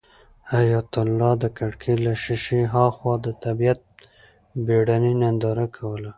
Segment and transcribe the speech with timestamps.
[0.53, 3.81] حیات الله د کړکۍ له شیشې هاخوا د طبیعت
[4.65, 6.09] بېړنۍ ننداره کوله.